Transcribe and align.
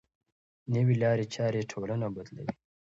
نوې 0.73 0.95
لارې 1.03 1.25
چارې 1.35 1.69
ټولنه 1.71 2.07
بدلوي. 2.15 2.51